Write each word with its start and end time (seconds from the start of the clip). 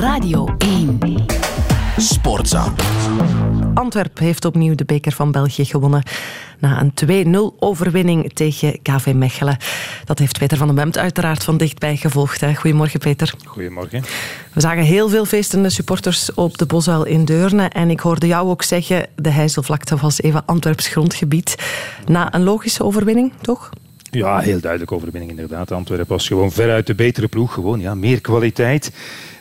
Radio 0.00 0.48
1. 0.58 0.98
Sportza. 1.96 2.72
Antwerp 3.74 4.18
heeft 4.18 4.44
opnieuw 4.44 4.74
de 4.74 4.84
beker 4.84 5.12
van 5.12 5.32
België 5.32 5.64
gewonnen 5.64 6.02
na 6.58 6.80
een 6.80 7.54
2-0 7.54 7.58
overwinning 7.58 8.32
tegen 8.32 8.82
KV 8.82 9.12
Mechelen. 9.14 9.56
Dat 10.04 10.18
heeft 10.18 10.38
Peter 10.38 10.56
van 10.56 10.66
den 10.66 10.76
Bemt 10.76 10.98
uiteraard 10.98 11.44
van 11.44 11.56
dichtbij 11.56 11.96
gevolgd. 11.96 12.40
Hè. 12.40 12.54
Goedemorgen 12.54 13.00
Peter. 13.00 13.34
Goedemorgen. 13.44 14.04
We 14.52 14.60
zagen 14.60 14.82
heel 14.82 15.08
veel 15.08 15.24
feestende 15.24 15.70
supporters 15.70 16.34
op 16.34 16.58
de 16.58 16.66
Bosuil 16.66 17.04
in 17.04 17.24
Deurne 17.24 17.64
en 17.68 17.90
ik 17.90 18.00
hoorde 18.00 18.26
jou 18.26 18.48
ook 18.48 18.62
zeggen 18.62 19.06
de 19.16 19.30
Heizelvlakte 19.30 19.96
was 19.96 20.20
even 20.22 20.42
Antwerps 20.46 20.88
grondgebied. 20.88 21.56
Na 22.06 22.34
een 22.34 22.42
logische 22.42 22.84
overwinning, 22.84 23.32
toch? 23.40 23.70
Ja, 24.10 24.38
heel 24.38 24.60
duidelijk 24.60 24.92
overwinning 24.92 25.30
inderdaad. 25.30 25.72
Antwerpen 25.72 26.08
was 26.08 26.26
gewoon 26.26 26.52
veruit 26.52 26.86
de 26.86 26.94
betere 26.94 27.28
ploeg. 27.28 27.52
Gewoon, 27.52 27.80
ja, 27.80 27.94
meer 27.94 28.20
kwaliteit. 28.20 28.92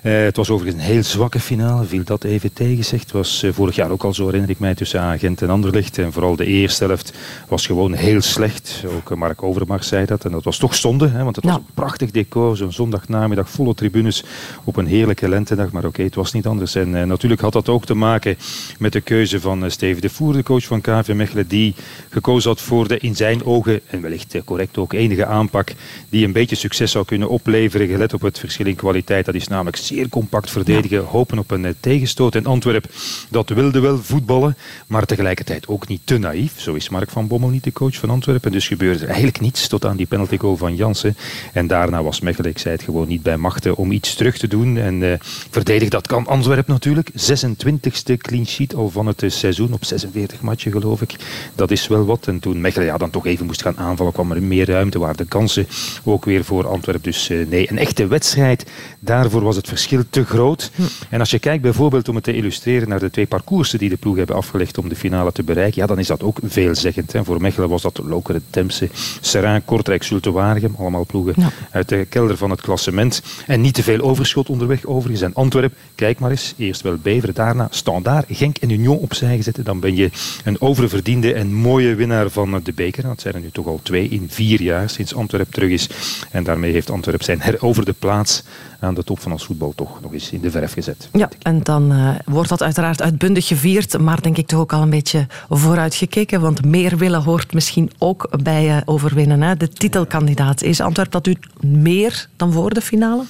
Uh, 0.07 0.23
het 0.23 0.37
was 0.37 0.49
overigens 0.49 0.83
een 0.83 0.89
heel 0.89 1.03
zwakke 1.03 1.39
finale, 1.39 1.85
viel 1.85 2.03
dat 2.03 2.23
even 2.23 2.53
tegen 2.53 2.85
zich. 2.85 3.01
Het 3.01 3.11
was 3.11 3.43
uh, 3.43 3.53
vorig 3.53 3.75
jaar 3.75 3.91
ook 3.91 4.03
al 4.03 4.13
zo, 4.13 4.25
herinner 4.25 4.49
ik 4.49 4.59
mij, 4.59 4.75
tussen 4.75 5.01
Agent 5.01 5.41
en 5.41 5.49
Anderlecht. 5.49 5.97
En 5.97 6.13
vooral 6.13 6.35
de 6.35 6.45
eerste 6.45 6.85
helft 6.85 7.13
was 7.47 7.65
gewoon 7.65 7.93
heel 7.93 8.21
slecht. 8.21 8.83
Ook 8.95 9.11
uh, 9.11 9.17
Mark 9.17 9.43
Overmars 9.43 9.87
zei 9.87 10.05
dat. 10.05 10.25
En 10.25 10.31
dat 10.31 10.43
was 10.43 10.57
toch 10.57 10.75
zonde, 10.75 11.07
hè, 11.07 11.23
want 11.23 11.35
het 11.35 11.45
was 11.45 11.55
een 11.55 11.65
prachtig 11.73 12.11
decor. 12.11 12.57
Zo'n 12.57 12.71
zondagnamiddag, 12.71 13.49
volle 13.49 13.73
tribunes 13.73 14.23
op 14.63 14.75
een 14.75 14.87
heerlijke 14.87 15.29
lentedag. 15.29 15.71
Maar 15.71 15.81
oké, 15.81 15.89
okay, 15.89 16.05
het 16.05 16.15
was 16.15 16.33
niet 16.33 16.45
anders. 16.45 16.75
En 16.75 17.07
natuurlijk 17.07 17.41
had 17.41 17.53
dat 17.53 17.69
ook 17.69 17.85
te 17.85 17.95
maken 17.95 18.37
met 18.79 18.93
de 18.93 19.01
keuze 19.01 19.39
van 19.39 19.71
Steven 19.71 20.01
de 20.01 20.09
Voer, 20.09 20.33
de 20.33 20.43
coach 20.43 20.63
van 20.63 20.81
KV 20.81 21.13
Mechelen, 21.13 21.47
die 21.47 21.75
gekozen 22.09 22.49
had 22.49 22.61
voor 22.61 22.87
de 22.87 22.97
in 22.97 23.15
zijn 23.15 23.45
ogen, 23.45 23.81
en 23.87 24.01
wellicht 24.01 24.35
correct 24.45 24.77
ook, 24.77 24.93
enige 24.93 25.25
aanpak 25.25 25.73
die 26.09 26.25
een 26.25 26.31
beetje 26.31 26.55
succes 26.55 26.91
zou 26.91 27.05
kunnen 27.05 27.29
opleveren, 27.29 27.87
gelet 27.87 28.13
op 28.13 28.21
het 28.21 28.39
verschil 28.39 28.65
in 28.65 28.75
kwaliteit. 28.75 29.25
Dat 29.25 29.35
is 29.35 29.47
namelijk 29.47 29.77
zeer 29.77 29.96
compact 30.09 30.51
verdedigen, 30.51 31.03
hopen 31.03 31.39
op 31.39 31.51
een 31.51 31.65
eh, 31.65 31.73
tegenstoot. 31.79 32.35
En 32.35 32.45
Antwerp, 32.45 32.85
dat 33.29 33.49
wilde 33.49 33.79
wel 33.79 33.97
voetballen, 33.97 34.57
maar 34.87 35.05
tegelijkertijd 35.05 35.67
ook 35.67 35.87
niet 35.87 36.01
te 36.03 36.17
naïef. 36.17 36.59
Zo 36.59 36.73
is 36.73 36.89
Mark 36.89 37.09
van 37.09 37.27
Bommel 37.27 37.49
niet 37.49 37.63
de 37.63 37.71
coach 37.71 37.95
van 37.95 38.09
Antwerpen. 38.09 38.51
Dus 38.51 38.67
gebeurde 38.67 38.99
er 38.99 39.07
eigenlijk 39.07 39.39
niets 39.39 39.67
tot 39.67 39.85
aan 39.85 39.97
die 39.97 40.05
penalty 40.05 40.37
goal 40.37 40.57
van 40.57 40.75
Jansen. 40.75 41.17
En 41.53 41.67
daarna 41.67 42.03
was 42.03 42.19
Mechelen, 42.19 42.49
ik 42.49 42.57
zei 42.57 42.75
het, 42.75 42.83
gewoon 42.83 43.07
niet 43.07 43.23
bij 43.23 43.37
machten 43.37 43.75
om 43.75 43.91
iets 43.91 44.13
terug 44.13 44.37
te 44.37 44.47
doen. 44.47 44.77
En 44.77 45.01
uh, 45.01 45.13
verdedig, 45.49 45.89
dat 45.89 46.07
kan 46.07 46.27
Antwerp 46.27 46.67
natuurlijk. 46.67 47.09
26e 47.11 48.17
clean 48.17 48.45
sheet 48.45 48.75
al 48.75 48.89
van 48.89 49.05
het 49.05 49.23
eh, 49.23 49.29
seizoen, 49.29 49.73
op 49.73 49.85
46 49.85 50.41
matchen 50.41 50.71
geloof 50.71 51.01
ik. 51.01 51.15
Dat 51.55 51.71
is 51.71 51.87
wel 51.87 52.05
wat. 52.05 52.27
En 52.27 52.39
toen 52.39 52.61
Mechelen 52.61 52.87
ja, 52.87 52.97
dan 52.97 53.09
toch 53.09 53.25
even 53.25 53.45
moest 53.45 53.61
gaan 53.61 53.77
aanvallen, 53.77 54.13
kwam 54.13 54.31
er 54.31 54.43
meer 54.43 54.69
ruimte, 54.69 54.99
waar 54.99 55.15
de 55.15 55.25
kansen 55.25 55.67
ook 56.03 56.25
weer 56.25 56.43
voor 56.43 56.67
Antwerp. 56.67 57.03
Dus 57.03 57.29
uh, 57.29 57.47
nee, 57.47 57.71
een 57.71 57.77
echte 57.77 58.07
wedstrijd. 58.07 58.65
Daarvoor 58.99 59.43
was 59.43 59.55
het 59.55 59.67
verschil 59.77 60.03
te 60.09 60.25
groot. 60.25 60.71
Hm. 60.75 60.81
En 61.09 61.19
als 61.19 61.29
je 61.29 61.39
kijkt 61.39 61.61
bijvoorbeeld 61.61 62.09
om 62.09 62.15
het 62.15 62.23
te 62.23 62.33
illustreren 62.33 62.89
naar 62.89 62.99
de 62.99 63.09
twee 63.09 63.27
parcoursen 63.27 63.79
die 63.79 63.89
de 63.89 63.97
ploeg 63.97 64.17
hebben 64.17 64.35
afgelegd 64.35 64.77
om 64.77 64.89
de 64.89 64.95
finale 64.95 65.31
te 65.31 65.43
bereiken, 65.43 65.81
ja, 65.81 65.87
dan 65.87 65.99
is 65.99 66.07
dat 66.07 66.23
ook 66.23 66.39
veelzeggend. 66.43 67.11
Hè. 67.11 67.23
Voor 67.23 67.41
Mechelen 67.41 67.69
was 67.69 67.81
dat 67.81 67.99
Lokeren, 68.03 68.43
Temse, 68.49 68.89
Serrain, 69.21 69.65
Kortrijk, 69.65 70.03
Zulte 70.03 70.31
Waregem, 70.31 70.75
allemaal 70.77 71.05
ploegen 71.05 71.35
uit 71.71 71.89
de 71.89 72.05
kelder 72.09 72.37
van 72.37 72.49
het 72.49 72.61
klassement. 72.61 73.21
En 73.47 73.61
niet 73.61 73.73
te 73.73 73.83
veel 73.83 73.99
overschot 73.99 74.49
onderweg 74.49 74.85
overigens. 74.85 75.21
En 75.21 75.33
Antwerp, 75.33 75.73
kijk 75.95 76.19
maar 76.19 76.31
eens, 76.31 76.53
eerst 76.57 76.81
wel 76.81 76.97
Beveren, 76.97 77.35
daarna 77.35 77.67
Standaard, 77.71 78.25
Genk 78.29 78.57
en 78.57 78.69
Union 78.69 78.97
opzij 78.97 79.35
gezet. 79.35 79.59
Dan 79.63 79.79
ben 79.79 79.95
je 79.95 80.09
een 80.43 80.61
oververdiende 80.61 81.33
en 81.33 81.53
mooie 81.53 81.95
winnaar 81.95 82.29
van 82.29 82.61
de 82.63 82.73
beker. 82.73 83.03
Dat 83.03 83.21
zijn 83.21 83.33
er 83.33 83.39
nu 83.39 83.51
toch 83.51 83.67
al 83.67 83.79
twee 83.83 84.07
in 84.09 84.27
vier 84.29 84.61
jaar 84.61 84.89
sinds 84.89 85.15
Antwerp 85.15 85.51
terug 85.51 85.69
is. 85.69 85.89
En 86.31 86.43
daarmee 86.43 86.71
heeft 86.71 86.89
Antwerp 86.89 87.23
zijn 87.23 87.41
heroverde 87.41 87.93
plaats 87.93 88.43
aan 88.79 88.93
de 88.93 89.03
top 89.03 89.19
van 89.19 89.31
ons 89.31 89.45
voetbal 89.45 89.66
toch 89.75 90.01
nog 90.01 90.13
eens 90.13 90.31
in 90.31 90.41
de 90.41 90.51
verf 90.51 90.73
gezet. 90.73 91.09
Ja, 91.13 91.29
en 91.41 91.63
dan 91.63 91.91
uh, 91.91 92.09
wordt 92.25 92.49
dat 92.49 92.63
uiteraard 92.63 93.01
uitbundig 93.01 93.47
gevierd, 93.47 93.99
maar 93.99 94.21
denk 94.21 94.37
ik 94.37 94.47
toch 94.47 94.59
ook 94.59 94.73
al 94.73 94.81
een 94.81 94.89
beetje 94.89 95.27
vooruitgekeken, 95.49 96.41
want 96.41 96.65
meer 96.65 96.97
willen 96.97 97.23
hoort 97.23 97.53
misschien 97.53 97.91
ook 97.97 98.29
bij 98.43 98.67
uh, 98.67 98.77
overwinnen. 98.85 99.41
Hè? 99.41 99.55
De 99.55 99.69
titelkandidaat. 99.69 100.61
Is 100.61 100.81
Antwerp 100.81 101.11
dat 101.11 101.27
u 101.27 101.35
meer 101.61 102.27
dan 102.35 102.51
voor 102.51 102.73
de 102.73 102.81
finale? 102.81 103.23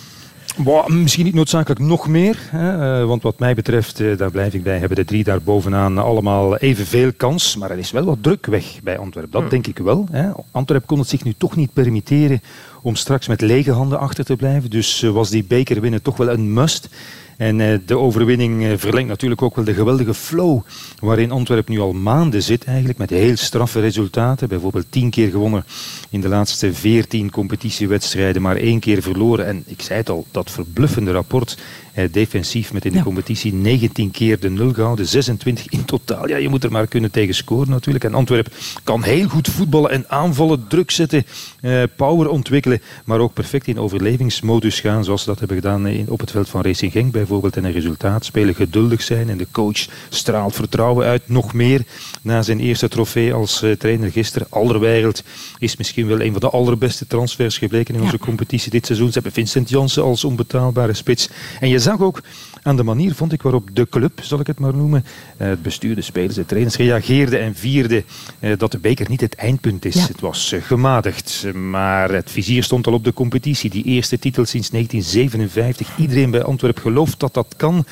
Misschien 0.87 1.25
niet 1.25 1.33
noodzakelijk 1.33 1.79
nog 1.79 2.07
meer. 2.07 2.37
Hè, 2.49 3.05
want 3.05 3.23
wat 3.23 3.39
mij 3.39 3.53
betreft, 3.53 4.17
daar 4.17 4.31
blijf 4.31 4.53
ik 4.53 4.63
bij, 4.63 4.79
hebben 4.79 4.97
de 4.97 5.05
drie 5.05 5.23
daar 5.23 5.41
bovenaan 5.41 5.97
allemaal 5.97 6.57
evenveel 6.57 7.11
kans. 7.17 7.55
Maar 7.57 7.71
er 7.71 7.77
is 7.77 7.91
wel 7.91 8.05
wat 8.05 8.17
druk 8.21 8.45
weg 8.45 8.79
bij 8.83 8.97
Antwerpen. 8.97 9.31
Dat 9.31 9.41
hmm. 9.41 9.49
denk 9.49 9.67
ik 9.67 9.77
wel. 9.77 10.07
Hè. 10.11 10.29
Antwerpen 10.51 10.87
kon 10.87 10.99
het 10.99 11.07
zich 11.07 11.23
nu 11.23 11.33
toch 11.37 11.55
niet 11.55 11.73
permitteren 11.73 12.41
om 12.81 12.95
straks 12.95 13.27
met 13.27 13.41
lege 13.41 13.71
handen 13.71 13.99
achter 13.99 14.25
te 14.25 14.35
blijven. 14.35 14.69
Dus 14.69 15.01
was 15.01 15.29
die 15.29 15.43
beker 15.43 15.81
winnen 15.81 16.01
toch 16.01 16.17
wel 16.17 16.29
een 16.29 16.53
must. 16.53 16.89
En 17.37 17.59
uh, 17.59 17.77
de 17.85 17.97
overwinning 17.97 18.63
uh, 18.63 18.71
verlengt 18.77 19.09
natuurlijk 19.09 19.41
ook 19.41 19.55
wel 19.55 19.65
de 19.65 19.73
geweldige 19.73 20.13
flow 20.13 20.61
waarin 20.99 21.31
Antwerpen 21.31 21.73
nu 21.73 21.79
al 21.79 21.93
maanden 21.93 22.43
zit 22.43 22.63
eigenlijk 22.63 22.97
met 22.97 23.09
heel 23.09 23.35
straffe 23.35 23.79
resultaten. 23.79 24.47
Bijvoorbeeld 24.47 24.85
tien 24.89 25.09
keer 25.09 25.29
gewonnen 25.29 25.65
in 26.09 26.21
de 26.21 26.27
laatste 26.27 26.73
veertien 26.73 27.31
competitiewedstrijden, 27.31 28.41
maar 28.41 28.55
één 28.55 28.79
keer 28.79 29.01
verloren. 29.01 29.45
En 29.45 29.63
ik 29.65 29.81
zei 29.81 29.99
het 29.99 30.09
al, 30.09 30.25
dat 30.31 30.51
verbluffende 30.51 31.11
rapport 31.11 31.57
eh, 31.97 32.05
defensief 32.11 32.73
met 32.73 32.85
in 32.85 32.91
de 32.91 33.03
competitie 33.03 33.53
19 33.53 34.11
keer 34.11 34.39
de 34.39 34.49
nul 34.49 34.73
gehouden, 34.73 35.07
26 35.07 35.69
in 35.69 35.85
totaal. 35.85 36.27
Ja, 36.27 36.37
je 36.37 36.49
moet 36.49 36.63
er 36.63 36.71
maar 36.71 36.87
kunnen 36.87 37.11
tegen 37.11 37.35
scoren 37.35 37.69
natuurlijk. 37.69 38.05
En 38.05 38.13
Antwerp 38.13 38.53
kan 38.83 39.03
heel 39.03 39.27
goed 39.27 39.47
voetballen 39.47 39.91
en 39.91 40.09
aanvallen, 40.09 40.67
druk 40.67 40.91
zetten, 40.91 41.25
eh, 41.61 41.83
power 41.95 42.29
ontwikkelen, 42.29 42.76
maar 43.05 43.19
ook 43.19 43.33
perfect 43.33 43.67
in 43.67 43.79
overlevingsmodus 43.79 44.79
gaan, 44.79 45.03
zoals 45.03 45.21
ze 45.21 45.29
dat 45.29 45.39
hebben 45.39 45.57
gedaan 45.57 45.87
in, 45.87 46.09
op 46.09 46.19
het 46.19 46.31
veld 46.31 46.49
van 46.49 46.61
Racing 46.61 46.91
Genk 46.91 47.11
bijvoorbeeld. 47.11 47.57
En 47.57 47.63
een 47.63 47.71
resultaat 47.71 48.25
spelen, 48.25 48.55
geduldig 48.55 49.01
zijn 49.01 49.29
en 49.29 49.37
de 49.37 49.47
coach 49.51 49.85
straalt 50.09 50.55
vertrouwen 50.55 51.05
uit, 51.05 51.21
nog 51.25 51.53
meer 51.53 51.81
na 52.21 52.41
zijn 52.41 52.59
eerste 52.59 52.87
trofee 52.87 53.33
als 53.33 53.63
uh, 53.63 53.71
trainer 53.71 54.11
gisteren. 54.11 54.47
Alderweireld 54.49 55.23
is 55.57 55.77
misschien 55.77 56.07
wel 56.07 56.21
een 56.21 56.31
van 56.31 56.41
de 56.41 56.49
allerbeste 56.49 57.07
transfers 57.07 57.57
gebleken 57.57 57.95
in 57.95 58.01
onze 58.01 58.19
competitie 58.19 58.71
dit 58.71 58.85
seizoen. 58.85 59.07
Ze 59.07 59.13
hebben 59.13 59.31
Vincent 59.31 59.69
Janssen 59.69 60.03
als 60.03 60.23
onbetaalbare 60.23 60.93
spits. 60.93 61.29
En 61.59 61.69
je 61.69 61.79
zag 61.79 62.01
ook 62.01 62.21
aan 62.61 62.75
de 62.75 62.83
manier, 62.83 63.15
vond 63.15 63.33
ik, 63.33 63.41
waarop 63.41 63.69
de 63.73 63.87
club, 63.89 64.19
zal 64.21 64.39
ik 64.39 64.47
het 64.47 64.59
maar 64.59 64.75
noemen, 64.75 65.05
eh, 65.37 65.47
het 65.47 65.61
bestuur, 65.61 65.95
de 65.95 66.01
spelers, 66.01 66.35
de 66.35 66.45
trainers 66.45 66.75
reageerden 66.75 67.39
en 67.39 67.55
vierden 67.55 68.03
eh, 68.39 68.57
dat 68.57 68.71
de 68.71 68.79
beker 68.79 69.09
niet 69.09 69.21
het 69.21 69.35
eindpunt 69.35 69.85
is. 69.85 70.07
Het 70.07 70.21
was 70.21 70.51
eh, 70.51 70.61
gematigd, 70.61 71.45
maar 71.53 72.11
het 72.11 72.31
vizier 72.31 72.63
stond 72.63 72.87
al 72.87 72.93
op 72.93 73.03
de 73.03 73.13
competitie. 73.13 73.69
Die 73.69 73.83
eerste 73.83 74.19
titel 74.19 74.45
sinds 74.45 74.69
1957. 74.69 75.97
Iedereen 75.97 76.31
bij 76.31 76.43
Antwerpen 76.43 76.81
gelooft 76.81 77.19
dat 77.19 77.33
dat 77.33 77.53
kan. 77.57 77.85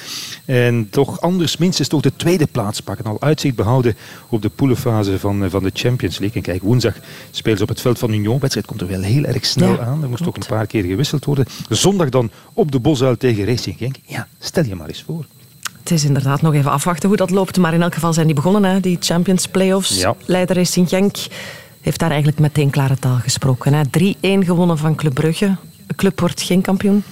En 0.46 0.88
toch 0.90 1.22
anders 1.22 1.58
minstens 1.58 1.88
toch 1.88 2.02
de 2.02 2.16
tweede 2.16 2.48
plaats 2.48 2.80
pakken. 2.80 3.06
Al 3.06 3.22
uitzicht 3.22 3.56
behouden 3.56 3.96
op 4.30 4.42
de 4.42 4.50
poelenfase 4.50 5.20
van, 5.20 5.50
van 5.50 5.64
de 5.64 5.72
Champions 5.74 6.20
League. 6.20 6.38
En 6.38 6.44
kijk, 6.44 6.62
woensdag 6.62 6.96
spelen 7.32 7.58
ze 7.58 7.64
op 7.64 7.70
het 7.70 7.82
veld 7.82 8.00
van 8.00 8.14
Union. 8.14 8.40
wedstrijd 8.40 8.68
komt 8.68 8.82
er 8.82 8.88
wel 8.88 9.02
heel 9.02 9.24
erg 9.24 9.46
snel 9.46 9.80
aan. 9.80 10.04
Er 10.04 10.10
moest 10.10 10.24
toch 10.24 10.36
een 10.36 10.44
paar 10.48 10.68
keer 10.68 10.84
gewisseld 10.84 11.26
worden. 11.26 11.46
Zondag 11.70 12.10
dan 12.10 12.32
op 12.54 12.72
de 12.72 12.80
Bosuil 12.80 13.18
tegen 13.18 13.46
Racing 13.46 13.78
Genk. 13.78 13.96
Ja, 14.06 14.28
stel 14.46 14.64
je 14.64 14.76
maar 14.76 14.88
eens 14.88 15.04
voor. 15.04 15.26
Het 15.80 15.92
is 15.92 16.04
inderdaad 16.04 16.42
nog 16.42 16.54
even 16.54 16.72
afwachten 16.72 17.08
hoe 17.08 17.18
dat 17.18 17.30
loopt. 17.30 17.58
Maar 17.58 17.74
in 17.74 17.82
elk 17.82 17.94
geval 17.94 18.14
zijn 18.14 18.26
die 18.26 18.36
begonnen, 18.36 18.64
hè, 18.64 18.80
die 18.80 18.98
Champions 19.00 19.48
Playoffs. 19.48 20.00
Ja. 20.00 20.16
Leider 20.26 20.56
Racing 20.56 20.90
Genk 20.90 21.16
heeft 21.82 22.00
daar 22.00 22.10
eigenlijk 22.10 22.40
meteen 22.40 22.70
klare 22.70 22.98
taal 23.00 23.18
gesproken. 23.18 23.88
3-1 23.90 24.18
gewonnen 24.22 24.78
van 24.78 24.96
Club 24.96 25.14
Brugge. 25.14 25.56
De 25.88 25.96
club 25.96 26.20
wordt 26.20 26.42
geen 26.42 26.62
kampioen. 26.62 27.04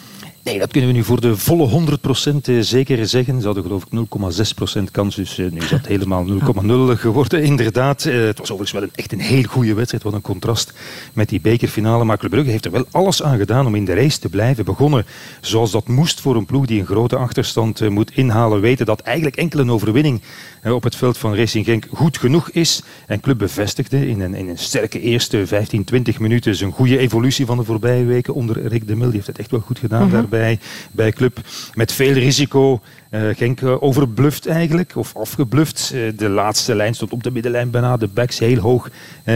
Nee, 0.43 0.59
dat 0.59 0.71
kunnen 0.71 0.89
we 0.89 0.95
nu 0.95 1.03
voor 1.03 1.21
de 1.21 1.37
volle 1.37 1.69
100% 1.69 2.35
eh, 2.43 2.55
zeker 2.59 3.07
zeggen. 3.07 3.39
Ze 3.39 3.45
hadden 3.45 3.63
geloof 3.63 3.83
ik 3.83 4.07
0,6% 4.77 4.83
kans, 4.91 5.15
dus 5.15 5.37
eh, 5.37 5.51
nu 5.51 5.57
is 5.57 5.69
dat 5.69 5.87
helemaal 5.87 6.25
0,0 6.25 6.99
geworden. 6.99 7.43
Inderdaad, 7.43 8.05
eh, 8.05 8.13
het 8.13 8.39
was 8.39 8.51
overigens 8.51 8.71
wel 8.71 8.81
een, 8.81 8.95
echt 8.95 9.11
een 9.11 9.19
heel 9.19 9.43
goede 9.43 9.73
wedstrijd. 9.73 10.03
Wat 10.03 10.13
een 10.13 10.21
contrast 10.21 10.73
met 11.13 11.29
die 11.29 11.41
bekerfinale. 11.41 12.03
Maar 12.03 12.17
Club 12.17 12.31
Brugge 12.31 12.51
heeft 12.51 12.65
er 12.65 12.71
wel 12.71 12.85
alles 12.91 13.23
aan 13.23 13.37
gedaan 13.37 13.65
om 13.65 13.75
in 13.75 13.85
de 13.85 13.93
race 13.93 14.19
te 14.19 14.29
blijven. 14.29 14.65
Begonnen 14.65 15.05
zoals 15.41 15.71
dat 15.71 15.87
moest 15.87 16.21
voor 16.21 16.35
een 16.35 16.45
ploeg 16.45 16.65
die 16.65 16.79
een 16.79 16.85
grote 16.85 17.15
achterstand 17.15 17.89
moet 17.89 18.15
inhalen. 18.15 18.61
Weten 18.61 18.85
dat 18.85 18.99
eigenlijk 18.99 19.35
enkel 19.35 19.59
een 19.59 19.71
overwinning 19.71 20.21
op 20.63 20.83
het 20.83 20.95
veld 20.95 21.17
van 21.17 21.35
Racing 21.35 21.65
Genk 21.65 21.85
goed 21.91 22.17
genoeg 22.17 22.49
is. 22.49 22.83
En 23.07 23.19
Club 23.19 23.37
bevestigde 23.37 24.07
in 24.07 24.21
een, 24.21 24.33
in 24.33 24.49
een 24.49 24.57
sterke 24.57 24.99
eerste 24.99 25.47
15, 25.47 25.83
20 25.83 26.19
minuten 26.19 26.55
zijn 26.55 26.71
goede 26.71 26.97
evolutie 26.97 27.45
van 27.45 27.57
de 27.57 27.63
voorbije 27.63 28.03
weken 28.05 28.33
onder 28.33 28.67
Rick 28.67 28.87
de 28.87 28.95
Mil. 28.95 29.05
Die 29.05 29.15
heeft 29.15 29.27
het 29.27 29.39
echt 29.39 29.51
wel 29.51 29.59
goed 29.59 29.79
gedaan 29.79 30.03
mm 30.03 30.09
-hmm. 30.09 30.13
daarbij 30.19 30.32
bij 30.91 31.11
Club. 31.11 31.39
Met 31.73 31.91
veel 31.91 32.13
risico 32.13 32.81
Genk 33.13 33.61
overbluft 33.79 34.47
eigenlijk, 34.47 34.95
of 34.95 35.15
afgebluft. 35.15 35.93
de 36.15 36.29
laatste 36.29 36.75
lijn 36.75 36.93
stond 36.93 37.11
op 37.11 37.23
de 37.23 37.31
middenlijn 37.31 37.69
bijna. 37.69 37.97
De 37.97 38.07
backs 38.07 38.39
heel 38.39 38.57
hoog 38.57 38.89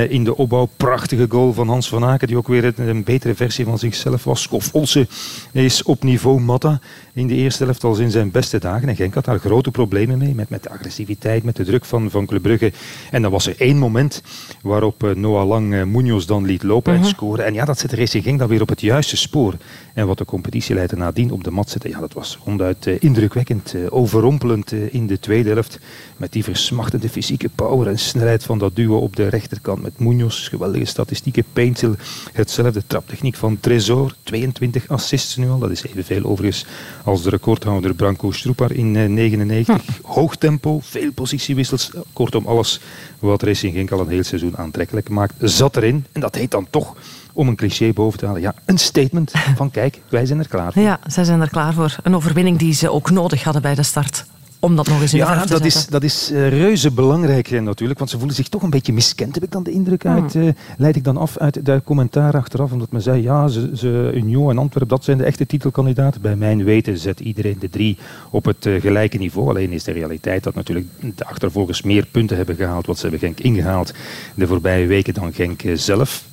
in 0.09 0.23
de 0.23 0.37
opbouw. 0.37 0.69
Prachtige 0.77 1.25
goal 1.29 1.53
van 1.53 1.67
Hans 1.67 1.89
van 1.89 2.05
Aken, 2.05 2.27
die 2.27 2.37
ook 2.37 2.47
weer 2.47 2.79
een, 2.79 3.03
betere 3.03 3.35
versie 3.35 3.65
van 3.65 3.79
zichzelf 3.79 4.23
was. 4.23 4.49
Olsen 4.71 5.07
is 5.51 5.83
op 5.83 6.03
niveau 6.03 6.39
Matta 6.39 6.79
in 7.13 7.27
de 7.27 7.35
eerste 7.35 7.63
helft 7.63 7.83
als 7.83 7.99
in 7.99 8.11
zijn 8.11 8.31
beste 8.31 8.59
dagen. 8.59 8.89
En 8.89 8.95
Genk 8.95 9.13
had 9.13 9.25
daar 9.25 9.39
grote 9.39 9.71
problemen 9.71 10.17
mee, 10.17 10.35
met, 10.35 10.49
met 10.49 10.63
de 10.63 10.69
agressiviteit, 10.69 11.43
met 11.43 11.55
de 11.55 11.63
druk 11.63 11.85
van, 11.85 12.11
van 12.11 12.25
Club 12.25 12.41
Brugge. 12.41 12.71
En 13.11 13.21
dan 13.21 13.31
was 13.31 13.47
er 13.47 13.55
één 13.57 13.77
moment 13.77 14.21
waarop 14.61 15.13
Noah 15.15 15.47
Lang 15.47 15.85
Munoz 15.85 16.25
dan 16.25 16.45
liet 16.45 16.63
lopen 16.63 16.93
en 16.93 16.99
mhm. 16.99 17.09
scoren. 17.09 17.45
En 17.45 17.53
ja, 17.53 17.65
dat 17.65 17.79
zette 17.79 17.95
Racing 17.95 18.23
Genk 18.23 18.39
dan 18.39 18.47
weer 18.47 18.61
op 18.61 18.69
het 18.69 18.81
juiste 18.81 19.17
spoor. 19.17 19.53
En 19.93 20.07
wat 20.07 20.17
de 20.17 20.25
competitieleider 20.25 20.97
nadien 20.97 21.31
op 21.31 21.43
de 21.43 21.51
mat 21.51 21.69
zette, 21.69 21.89
ja, 21.89 21.99
dat 21.99 22.13
was 22.13 22.39
ronduit 22.45 22.85
indrukwekkend, 22.85 23.66
uh, 23.73 23.85
overrompelend 23.89 24.71
uh, 24.71 24.93
in 24.93 25.07
de 25.07 25.19
tweede 25.19 25.49
helft. 25.49 25.79
Met 26.17 26.31
die 26.31 26.43
versmachtende 26.43 27.09
fysieke 27.09 27.49
power 27.55 27.87
en 27.87 27.99
snelheid 27.99 28.43
van 28.43 28.57
dat 28.57 28.75
duo 28.75 28.97
op 28.97 29.15
de 29.15 29.27
rechterkant. 29.27 29.81
Met 29.81 29.99
Munoz, 29.99 30.49
geweldige 30.49 30.85
statistieken. 30.85 31.43
Paintil, 31.53 31.95
hetzelfde 32.33 32.83
traptechniek 32.87 33.35
van 33.35 33.59
Tresor. 33.59 34.15
22 34.23 34.87
assists 34.87 35.35
nu 35.35 35.49
al. 35.49 35.59
Dat 35.59 35.71
is 35.71 35.83
evenveel 35.83 36.23
overigens 36.23 36.65
als 37.03 37.23
de 37.23 37.29
recordhouder 37.29 37.93
Branko 37.93 38.31
Stroepar 38.31 38.71
in 38.71 38.91
99. 38.91 39.83
Hoog 40.01 40.35
tempo, 40.35 40.79
veel 40.83 41.11
positiewissels. 41.11 41.91
Kortom, 42.13 42.45
alles 42.45 42.79
wat 43.19 43.43
Racing 43.43 43.73
Genk 43.73 43.91
al 43.91 43.99
een 43.99 44.07
heel 44.07 44.23
seizoen 44.23 44.57
aantrekkelijk 44.57 45.09
maakt, 45.09 45.33
zat 45.39 45.77
erin. 45.77 46.05
En 46.11 46.21
dat 46.21 46.35
heet 46.35 46.51
dan 46.51 46.67
toch 46.69 46.95
om 47.37 47.47
een 47.47 47.55
cliché 47.55 47.93
boven 47.93 48.19
te 48.19 48.25
halen. 48.25 48.41
Ja, 48.41 48.53
een 48.65 48.77
statement 48.77 49.31
van 49.55 49.71
kijk, 49.71 50.01
wij 50.09 50.25
zijn 50.25 50.39
er 50.39 50.47
klaar 50.47 50.73
voor. 50.73 50.81
Ja, 50.81 50.99
zij 51.07 51.23
zijn 51.23 51.41
er 51.41 51.49
klaar 51.49 51.73
voor. 51.73 51.95
Een 52.03 52.15
overwinning 52.15 52.57
die 52.57 52.73
ze 52.73 52.91
ook 52.91 53.09
nodig 53.09 53.43
hadden 53.43 53.61
bij 53.61 53.75
de 53.75 53.83
start 53.83 54.25
om 54.59 54.75
dat 54.75 54.87
nog 54.87 55.01
eens 55.01 55.13
in 55.13 55.19
ja, 55.19 55.41
te 55.41 55.47
dat 55.47 55.65
is, 55.65 55.87
dat 55.87 56.03
is 56.03 56.31
uh, 56.31 56.49
reuze 56.49 56.91
belangrijk 56.91 57.51
uh, 57.51 57.61
natuurlijk, 57.61 57.99
want 57.99 58.11
ze 58.11 58.17
voelen 58.17 58.35
zich 58.35 58.47
toch 58.47 58.61
een 58.61 58.69
beetje 58.69 58.93
miskend, 58.93 59.33
heb 59.33 59.43
ik 59.43 59.51
dan 59.51 59.63
de 59.63 59.71
indruk 59.71 60.03
hmm. 60.03 60.13
uit. 60.13 60.33
Uh, 60.33 60.49
leid 60.77 60.95
ik 60.95 61.03
dan 61.03 61.17
af 61.17 61.37
uit 61.37 61.65
de 61.65 61.81
commentaar 61.83 62.35
achteraf, 62.35 62.71
omdat 62.71 62.91
men 62.91 63.01
zei, 63.01 63.21
ja, 63.21 63.47
ze, 63.47 63.71
ze, 63.75 64.11
Union 64.13 64.49
en 64.49 64.57
Antwerpen, 64.57 64.95
dat 64.95 65.03
zijn 65.03 65.17
de 65.17 65.23
echte 65.23 65.45
titelkandidaten. 65.45 66.21
Bij 66.21 66.35
mijn 66.35 66.63
weten 66.63 66.97
zet 66.97 67.19
iedereen 67.19 67.57
de 67.59 67.69
drie 67.69 67.97
op 68.29 68.45
het 68.45 68.69
gelijke 68.79 69.17
niveau. 69.17 69.49
Alleen 69.49 69.71
is 69.71 69.83
de 69.83 69.91
realiteit 69.91 70.43
dat 70.43 70.55
natuurlijk 70.55 70.87
de 71.15 71.25
achtervolgers 71.25 71.81
meer 71.81 72.05
punten 72.05 72.37
hebben 72.37 72.55
gehaald, 72.55 72.85
wat 72.85 72.95
ze 72.95 73.01
hebben 73.01 73.19
Genk 73.19 73.39
ingehaald 73.39 73.93
de 74.35 74.47
voorbije 74.47 74.87
weken 74.87 75.13
dan 75.13 75.33
Genk 75.33 75.61
zelf. 75.73 76.23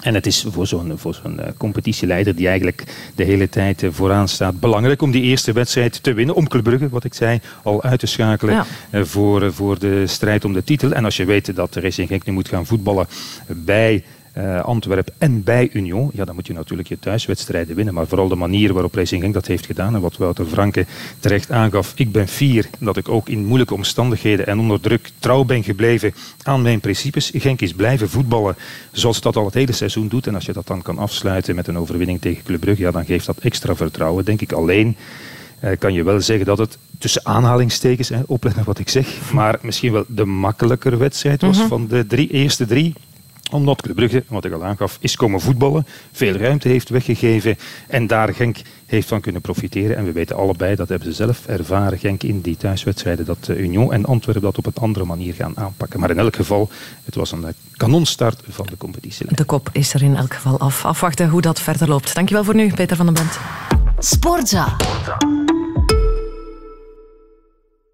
En 0.00 0.14
het 0.14 0.26
is 0.26 0.44
voor 0.48 0.66
zo'n 0.66 0.98
zo'n 0.98 1.40
eh, 1.40 1.52
competitieleider 1.56 2.36
die 2.36 2.46
eigenlijk 2.48 2.84
de 3.14 3.24
hele 3.24 3.48
tijd 3.48 3.82
eh, 3.82 3.90
vooraan 3.92 4.28
staat 4.28 4.60
belangrijk 4.60 5.02
om 5.02 5.10
die 5.10 5.22
eerste 5.22 5.52
wedstrijd 5.52 6.02
te 6.02 6.12
winnen. 6.12 6.34
Om 6.34 6.48
Club 6.48 6.64
Brugge, 6.64 6.88
wat 6.88 7.04
ik 7.04 7.14
zei, 7.14 7.40
al 7.62 7.82
uit 7.82 8.00
te 8.00 8.06
schakelen 8.06 8.64
eh, 8.90 9.02
voor, 9.02 9.52
voor 9.52 9.78
de 9.78 10.06
strijd 10.06 10.44
om 10.44 10.52
de 10.52 10.64
titel. 10.64 10.92
En 10.92 11.04
als 11.04 11.16
je 11.16 11.24
weet 11.24 11.56
dat 11.56 11.74
Racing 11.74 12.08
Genk 12.08 12.24
nu 12.24 12.32
moet 12.32 12.48
gaan 12.48 12.66
voetballen 12.66 13.06
bij 13.46 14.04
uh, 14.38 14.60
Antwerpen 14.60 15.14
en 15.18 15.42
bij 15.42 15.68
Union, 15.72 16.10
ja, 16.12 16.24
dan 16.24 16.34
moet 16.34 16.46
je 16.46 16.52
natuurlijk 16.52 16.88
je 16.88 16.98
thuiswedstrijden 16.98 17.76
winnen. 17.76 17.94
Maar 17.94 18.06
vooral 18.06 18.28
de 18.28 18.34
manier 18.34 18.72
waarop 18.72 18.94
Racing 18.94 19.22
Genk 19.22 19.34
dat 19.34 19.46
heeft 19.46 19.66
gedaan 19.66 19.94
en 19.94 20.00
wat 20.00 20.16
Wouter 20.16 20.46
Franke 20.46 20.86
terecht 21.20 21.50
aangaf. 21.50 21.92
Ik 21.96 22.12
ben 22.12 22.28
fier 22.28 22.68
dat 22.78 22.96
ik 22.96 23.08
ook 23.08 23.28
in 23.28 23.44
moeilijke 23.44 23.74
omstandigheden 23.74 24.46
en 24.46 24.58
onder 24.58 24.80
druk 24.80 25.10
trouw 25.18 25.44
ben 25.44 25.62
gebleven 25.62 26.14
aan 26.42 26.62
mijn 26.62 26.80
principes. 26.80 27.30
Genk 27.34 27.60
is 27.60 27.72
blijven 27.72 28.08
voetballen 28.08 28.56
zoals 28.92 29.20
dat 29.20 29.36
al 29.36 29.44
het 29.44 29.54
hele 29.54 29.72
seizoen 29.72 30.08
doet. 30.08 30.26
En 30.26 30.34
als 30.34 30.44
je 30.44 30.52
dat 30.52 30.66
dan 30.66 30.82
kan 30.82 30.98
afsluiten 30.98 31.54
met 31.54 31.66
een 31.66 31.78
overwinning 31.78 32.20
tegen 32.20 32.44
Club 32.44 32.60
Brugge, 32.60 32.82
ja, 32.82 32.90
dan 32.90 33.04
geeft 33.04 33.26
dat 33.26 33.38
extra 33.38 33.74
vertrouwen, 33.74 34.24
denk 34.24 34.40
ik 34.40 34.52
alleen. 34.52 34.96
Uh, 35.64 35.70
kan 35.78 35.92
je 35.92 36.02
wel 36.02 36.20
zeggen 36.20 36.46
dat 36.46 36.58
het 36.58 36.78
tussen 36.98 37.26
aanhalingstekens, 37.26 38.08
hè, 38.08 38.20
opletten 38.26 38.64
wat 38.64 38.78
ik 38.78 38.88
zeg, 38.88 39.32
maar 39.32 39.58
misschien 39.62 39.92
wel 39.92 40.04
de 40.08 40.24
makkelijkere 40.24 40.96
wedstrijd 40.96 41.42
was 41.42 41.58
mhm. 41.58 41.68
van 41.68 41.86
de 41.86 42.06
drie, 42.06 42.28
eerste 42.28 42.66
drie 42.66 42.94
omdat 43.50 43.82
Club 43.82 43.96
Brugge, 43.96 44.24
wat 44.28 44.44
ik 44.44 44.52
al 44.52 44.64
aangaf, 44.64 44.98
is 45.00 45.16
komen 45.16 45.40
voetballen. 45.40 45.86
Veel 46.12 46.34
ruimte 46.34 46.68
heeft 46.68 46.88
weggegeven. 46.88 47.56
En 47.86 48.06
daar 48.06 48.34
Genk 48.34 48.56
heeft 48.86 49.08
van 49.08 49.20
kunnen 49.20 49.40
profiteren. 49.40 49.96
En 49.96 50.04
we 50.04 50.12
weten 50.12 50.36
allebei, 50.36 50.74
dat 50.74 50.88
hebben 50.88 51.08
ze 51.08 51.14
zelf 51.14 51.46
ervaren, 51.46 51.98
Genk 51.98 52.22
in 52.22 52.40
die 52.40 52.56
thuiswedstrijden, 52.56 53.24
dat 53.24 53.48
eh, 53.48 53.60
Union 53.60 53.92
en 53.92 54.04
Antwerpen 54.04 54.42
dat 54.42 54.58
op 54.58 54.66
een 54.66 54.82
andere 54.82 55.04
manier 55.04 55.34
gaan 55.34 55.56
aanpakken. 55.56 56.00
Maar 56.00 56.10
in 56.10 56.18
elk 56.18 56.36
geval, 56.36 56.70
het 57.04 57.14
was 57.14 57.32
een 57.32 57.44
eh, 57.44 57.52
kanonstart 57.76 58.42
van 58.48 58.66
de 58.66 58.76
competitie. 58.76 59.34
De 59.34 59.44
kop 59.44 59.68
is 59.72 59.94
er 59.94 60.02
in 60.02 60.16
elk 60.16 60.34
geval 60.34 60.58
af. 60.58 60.84
Afwachten 60.84 61.28
hoe 61.28 61.40
dat 61.40 61.60
verder 61.60 61.88
loopt. 61.88 62.14
Dankjewel 62.14 62.44
voor 62.44 62.54
nu, 62.54 62.72
Peter 62.74 62.96
van 62.96 63.06
den 63.06 63.14
Bent. 63.14 63.38
Sportza. 63.98 64.76